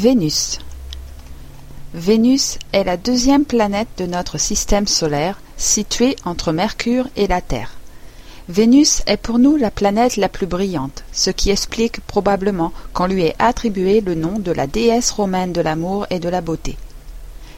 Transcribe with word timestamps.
Vénus 0.00 0.60
Vénus 1.92 2.60
est 2.72 2.84
la 2.84 2.96
deuxième 2.96 3.44
planète 3.44 3.88
de 3.98 4.06
notre 4.06 4.38
système 4.38 4.86
solaire, 4.86 5.40
située 5.56 6.14
entre 6.24 6.52
Mercure 6.52 7.08
et 7.16 7.26
la 7.26 7.40
Terre. 7.40 7.72
Vénus 8.48 9.02
est 9.08 9.16
pour 9.16 9.40
nous 9.40 9.56
la 9.56 9.72
planète 9.72 10.16
la 10.16 10.28
plus 10.28 10.46
brillante, 10.46 11.02
ce 11.12 11.30
qui 11.30 11.50
explique 11.50 12.00
probablement 12.02 12.72
qu'on 12.92 13.06
lui 13.06 13.24
ait 13.24 13.34
attribué 13.40 14.00
le 14.00 14.14
nom 14.14 14.38
de 14.38 14.52
la 14.52 14.68
déesse 14.68 15.10
romaine 15.10 15.52
de 15.52 15.60
l'amour 15.60 16.06
et 16.10 16.20
de 16.20 16.28
la 16.28 16.42
beauté. 16.42 16.76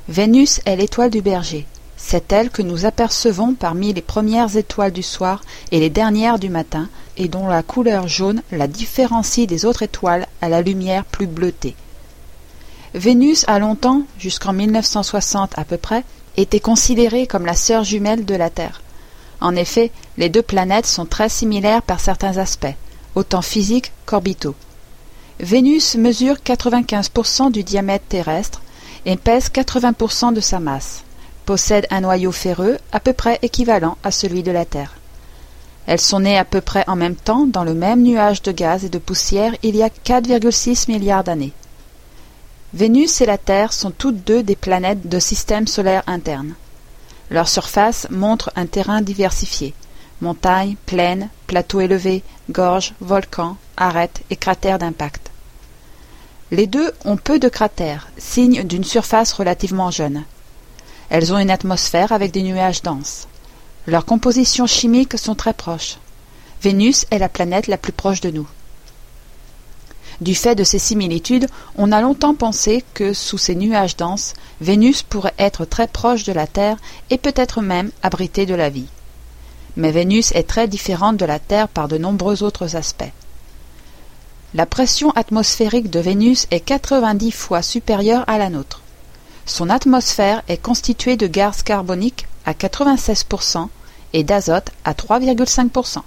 Vénus 0.09 0.63
est 0.65 0.77
l'étoile 0.77 1.11
du 1.11 1.21
berger, 1.21 1.67
c'est 1.99 2.33
elle 2.33 2.49
que 2.49 2.63
nous 2.63 2.87
apercevons 2.87 3.53
parmi 3.53 3.93
les 3.93 4.01
premières 4.01 4.57
étoiles 4.57 4.93
du 4.93 5.03
soir 5.03 5.43
et 5.73 5.79
les 5.79 5.91
dernières 5.91 6.39
du 6.39 6.49
matin, 6.49 6.89
et 7.19 7.29
dont 7.29 7.49
la 7.49 7.63
couleur 7.63 8.09
jaune 8.09 8.41
la 8.51 8.67
différencie 8.67 9.47
des 9.47 9.67
autres 9.67 9.83
étoiles 9.83 10.27
à 10.41 10.49
la 10.49 10.63
lumière 10.63 11.05
plus 11.05 11.27
bleutée. 11.27 11.77
Vénus 12.95 13.45
a 13.47 13.59
longtemps, 13.61 14.03
jusqu'en 14.19 14.53
1960 14.53 15.57
à 15.57 15.65
peu 15.65 15.77
près, 15.77 16.05
été 16.37 16.59
considérée 16.59 17.27
comme 17.27 17.47
la 17.47 17.55
sœur 17.55 17.85
jumelle 17.85 18.25
de 18.25 18.35
la 18.35 18.51
Terre. 18.51 18.83
En 19.41 19.55
effet, 19.55 19.93
les 20.19 20.29
deux 20.29 20.43
planètes 20.43 20.87
sont 20.87 21.07
très 21.07 21.29
similaires 21.29 21.83
par 21.83 22.01
certains 22.01 22.37
aspects, 22.37 22.75
autant 23.15 23.43
physiques 23.43 23.93
qu'orbitaux. 24.07 24.57
Vénus 25.39 25.95
mesure 25.95 26.37
95% 26.45 27.53
du 27.53 27.63
diamètre 27.63 28.05
terrestre 28.09 28.61
et 29.07 29.17
pèse 29.17 29.49
80% 29.49 30.35
de 30.35 30.41
sa 30.41 30.59
masse, 30.59 31.05
possède 31.47 31.87
un 31.91 32.01
noyau 32.01 32.33
ferreux 32.33 32.79
à 32.93 33.01
peu 33.01 33.13
près 33.13 33.39
équivalent 33.43 33.97
à 34.03 34.11
celui 34.11 34.43
de 34.43 34.51
la 34.51 34.65
Terre. 34.65 34.97
Elles 35.87 36.01
sont 36.01 36.21
nées 36.21 36.39
à 36.39 36.45
peu 36.45 36.61
près 36.61 36.85
en 36.89 36.97
même 36.97 37.17
temps 37.17 37.47
dans 37.47 37.65
le 37.65 37.75
même 37.75 38.03
nuage 38.03 38.43
de 38.43 38.53
gaz 38.53 38.85
et 38.85 38.91
de 38.91 38.99
poussière 38.99 39.55
il 39.63 39.77
y 39.77 39.83
a 39.83 39.89
4,6 39.89 40.91
milliards 40.91 41.25
d'années. 41.25 41.53
Vénus 42.73 43.21
et 43.21 43.27
la 43.27 43.39
Terre 43.39 43.73
sont 43.73 43.91
toutes 43.91 44.25
deux 44.25 44.43
des 44.43 44.57
planètes 44.57 45.09
de 45.09 45.19
système 45.19 45.67
solaire 45.67 46.05
interne. 46.07 46.55
Leur 47.31 47.49
surface 47.49 48.07
montre 48.11 48.53
un 48.57 48.67
terrain 48.67 49.03
diversifié 49.03 49.75
montagnes, 50.21 50.77
plaines, 50.87 51.29
plateaux 51.47 51.81
élevés, 51.81 52.23
gorges, 52.51 52.95
volcans, 53.01 53.57
arêtes 53.77 54.23
et 54.31 54.37
cratères 54.37 54.79
d'impact. 54.79 55.31
Les 56.51 56.67
deux 56.67 56.93
ont 57.05 57.17
peu 57.17 57.39
de 57.39 57.49
cratères, 57.49 58.09
signe 58.19 58.65
d'une 58.65 58.85
surface 58.85 59.33
relativement 59.33 59.91
jeune. 59.91 60.25
Elles 61.09 61.33
ont 61.33 61.39
une 61.39 61.51
atmosphère 61.51 62.13
avec 62.13 62.33
des 62.33 62.43
nuages 62.43 62.83
denses. 62.83 63.29
Leurs 63.87 64.05
compositions 64.05 64.67
chimiques 64.67 65.19
sont 65.19 65.35
très 65.35 65.55
proches. 65.55 65.99
Vénus 66.63 67.07
est 67.11 67.19
la 67.19 67.29
planète 67.29 67.67
la 67.67 67.79
plus 67.79 67.93
proche 67.93 68.21
de 68.21 68.31
nous. 68.31 68.49
Du 70.21 70.35
fait 70.35 70.55
de 70.55 70.65
ces 70.65 70.79
similitudes, 70.79 71.47
on 71.77 71.93
a 71.93 72.03
longtemps 72.03 72.35
pensé 72.35 72.85
que, 72.93 73.15
sous 73.15 73.39
ces 73.39 73.55
nuages 73.55 73.97
denses, 73.97 74.35
Vénus 74.61 75.03
pourrait 75.03 75.35
être 75.39 75.65
très 75.65 75.87
proche 75.87 76.25
de 76.25 76.33
la 76.33 76.47
Terre 76.47 76.77
et 77.09 77.17
peut-être 77.17 77.63
même 77.63 77.91
abritée 78.03 78.45
de 78.45 78.55
la 78.55 78.69
vie. 78.69 78.89
Mais 79.77 79.93
Vénus 79.93 80.33
est 80.33 80.49
très 80.49 80.69
différente 80.69 81.17
de 81.17 81.25
la 81.25 81.39
Terre 81.39 81.69
par 81.69 81.89
de 81.89 81.97
nombreux 81.97 82.43
autres 82.43 82.77
aspects. 82.77 83.13
La 84.53 84.67
pression 84.67 85.11
atmosphérique 85.13 85.91
de 85.91 86.01
Vénus 86.01 86.47
est 86.51 86.61
90 86.61 87.31
fois 87.31 87.63
supérieure 87.63 88.25
à 88.27 88.37
la 88.37 88.51
nôtre. 88.51 88.83
Son 89.47 89.71
atmosphère 89.71 90.43
est 90.49 90.61
constituée 90.61 91.17
de 91.17 91.29
gaz 91.29 91.63
carbonique 91.63 92.27
à 92.45 92.53
96% 92.53 93.69
et 94.13 94.25
d'azote 94.25 94.71
à 94.85 94.93
3,5%. 94.93 96.03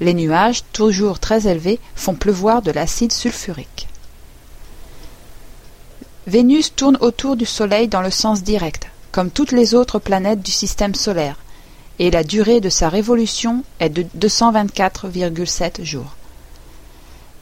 Les 0.00 0.14
nuages, 0.14 0.62
toujours 0.72 1.18
très 1.18 1.46
élevés, 1.46 1.80
font 1.94 2.14
pleuvoir 2.14 2.62
de 2.62 2.70
l'acide 2.70 3.12
sulfurique. 3.12 3.88
Vénus 6.26 6.74
tourne 6.74 6.98
autour 7.00 7.36
du 7.36 7.46
Soleil 7.46 7.88
dans 7.88 8.02
le 8.02 8.10
sens 8.10 8.42
direct, 8.42 8.88
comme 9.12 9.30
toutes 9.30 9.52
les 9.52 9.74
autres 9.74 9.98
planètes 9.98 10.42
du 10.42 10.50
système 10.50 10.94
solaire, 10.94 11.36
et 11.98 12.10
la 12.10 12.24
durée 12.24 12.60
de 12.60 12.68
sa 12.68 12.88
révolution 12.88 13.64
est 13.80 13.88
de 13.88 14.04
224,7 14.18 15.82
jours. 15.82 16.16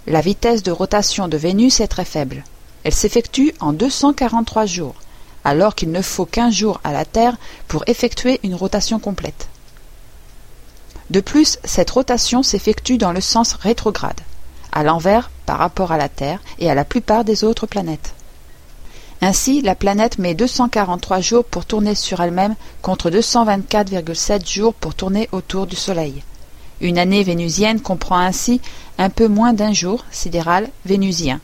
La 0.07 0.21
vitesse 0.21 0.63
de 0.63 0.71
rotation 0.71 1.29
de 1.29 1.37
Vénus 1.37 1.81
est 1.81 1.89
très 1.89 2.05
faible. 2.05 2.45
Elle 2.85 2.95
s'effectue 2.95 3.55
en 3.59 3.73
243 3.73 4.67
jours, 4.67 4.95
alors 5.45 5.75
qu'il 5.75 5.91
ne 5.91 6.03
faut 6.03 6.27
qu'un 6.27 6.51
jour 6.51 6.81
à 6.85 6.93
la 6.93 7.05
Terre 7.05 7.37
pour 7.67 7.83
effectuer 7.89 8.39
une 8.43 8.55
rotation 8.55 8.99
complète. 8.99 9.49
De 11.11 11.21
plus, 11.21 11.59
cette 11.65 11.91
rotation 11.91 12.43
s'effectue 12.43 12.99
dans 12.99 13.13
le 13.13 13.21
sens 13.21 13.55
rétrograde, 13.55 14.21
à 14.73 14.83
l'envers 14.83 15.31
par 15.47 15.59
rapport 15.59 15.93
à 15.93 15.99
la 15.99 16.09
Terre 16.09 16.41
et 16.59 16.71
à 16.71 16.75
la 16.75 16.85
plupart 16.85 17.25
des 17.25 17.45
autres 17.45 17.67
planètes. 17.67 18.15
Ainsi, 19.21 19.63
la 19.63 19.75
planète 19.75 20.19
met 20.19 20.35
243 20.35 21.21
jours 21.21 21.45
pour 21.45 21.65
tourner 21.65 21.95
sur 21.95 22.21
elle-même 22.21 22.57
contre 22.83 23.11
224,7 23.11 24.49
jours 24.51 24.75
pour 24.75 24.95
tourner 24.95 25.29
autour 25.33 25.67
du 25.67 25.77
Soleil. 25.77 26.23
Une 26.81 26.99
année 26.99 27.23
vénusienne 27.23 27.81
comprend 27.81 28.19
ainsi 28.19 28.61
un 28.99 29.11
peu 29.11 29.29
moins 29.29 29.53
d'un 29.53 29.73
jour 29.73 30.05
sidéral 30.11 30.69
vénusien, 30.85 31.41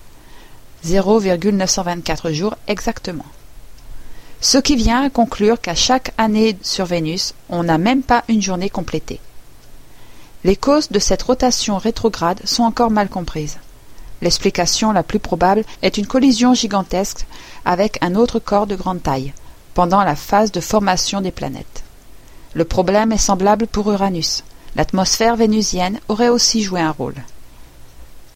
0,924 0.84 2.32
jours 2.32 2.56
exactement. 2.66 3.24
Ce 4.40 4.58
qui 4.58 4.76
vient 4.76 5.04
à 5.04 5.10
conclure 5.10 5.60
qu'à 5.60 5.74
chaque 5.74 6.12
année 6.16 6.56
sur 6.62 6.86
Vénus, 6.86 7.34
on 7.50 7.62
n'a 7.62 7.76
même 7.78 8.02
pas 8.02 8.24
une 8.28 8.40
journée 8.40 8.70
complétée. 8.70 9.20
Les 10.42 10.56
causes 10.56 10.88
de 10.88 10.98
cette 10.98 11.22
rotation 11.22 11.76
rétrograde 11.76 12.40
sont 12.44 12.62
encore 12.62 12.90
mal 12.90 13.10
comprises. 13.10 13.58
L'explication 14.22 14.90
la 14.90 15.02
plus 15.02 15.18
probable 15.18 15.64
est 15.82 15.98
une 15.98 16.06
collision 16.06 16.54
gigantesque 16.54 17.26
avec 17.64 17.98
un 18.02 18.14
autre 18.14 18.38
corps 18.38 18.66
de 18.66 18.74
grande 18.74 19.02
taille, 19.02 19.34
pendant 19.74 20.02
la 20.02 20.16
phase 20.16 20.50
de 20.50 20.60
formation 20.60 21.20
des 21.20 21.30
planètes. 21.30 21.82
Le 22.54 22.64
problème 22.64 23.12
est 23.12 23.18
semblable 23.18 23.66
pour 23.66 23.92
Uranus. 23.92 24.42
L'atmosphère 24.76 25.36
vénusienne 25.36 26.00
aurait 26.08 26.28
aussi 26.28 26.62
joué 26.62 26.80
un 26.80 26.90
rôle. 26.90 27.16